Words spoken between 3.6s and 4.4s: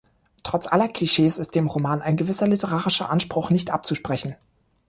abzusprechen.